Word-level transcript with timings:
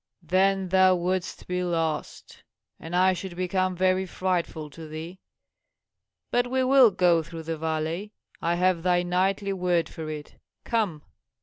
Then 0.23 0.69
thou 0.69 0.95
wouldst 0.95 1.45
be 1.45 1.63
lost, 1.63 2.41
and 2.79 2.95
I 2.95 3.13
should 3.13 3.35
become 3.35 3.75
very 3.75 4.07
frightful 4.07 4.71
to 4.71 4.87
thee. 4.87 5.19
But 6.31 6.49
we 6.49 6.63
will 6.63 6.89
go 6.89 7.21
through 7.21 7.43
the 7.43 7.55
valley 7.59 8.11
I 8.41 8.55
have 8.55 8.81
thy 8.81 9.03
knightly 9.03 9.53
word 9.53 9.87
for 9.87 10.09
it. 10.09 10.39
Come!" 10.63 11.03